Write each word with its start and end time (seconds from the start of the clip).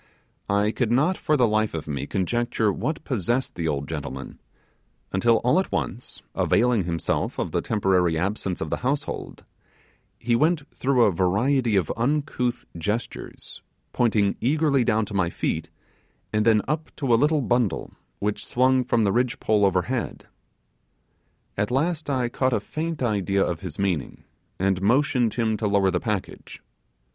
I 0.49 0.71
could 0.71 0.91
not 0.91 1.15
for 1.15 1.37
the 1.37 1.47
life 1.47 1.75
of 1.75 1.87
me 1.87 2.07
conjecture 2.07 2.73
what 2.73 3.03
possessed 3.03 3.53
the 3.53 3.67
old 3.67 3.87
gentleman, 3.87 4.41
until 5.11 5.37
all 5.43 5.59
at 5.59 5.71
once, 5.71 6.23
availing 6.33 6.85
himself 6.85 7.37
of 7.37 7.51
the 7.51 7.61
temporary 7.61 8.17
absence 8.17 8.61
of 8.61 8.71
the 8.71 8.77
household, 8.77 9.45
he 10.17 10.35
went 10.35 10.63
through 10.75 11.03
a 11.03 11.11
variety 11.11 11.75
of 11.75 11.91
of 11.91 11.97
uncouth 11.99 12.65
gestures, 12.75 13.61
pointing 13.93 14.37
eagerly 14.41 14.83
down 14.83 15.05
to 15.05 15.13
my 15.13 15.29
feet, 15.29 15.69
then 16.31 16.63
up 16.67 16.89
to 16.95 17.13
a 17.13 17.13
little 17.13 17.41
bundle, 17.43 17.93
which 18.17 18.43
swung 18.43 18.83
from 18.83 19.03
the 19.03 19.11
ridge 19.13 19.39
pole 19.39 19.63
overhead. 19.63 20.25
At 21.55 21.69
last 21.69 22.09
I 22.09 22.27
caught 22.27 22.53
a 22.53 22.59
faint 22.59 23.03
idea 23.03 23.45
of 23.45 23.59
his 23.59 23.77
meaning, 23.77 24.23
and 24.57 24.81
motioned 24.81 25.35
him 25.35 25.57
to 25.57 25.67
lower 25.67 25.91
the 25.91 25.99
package. 25.99 26.63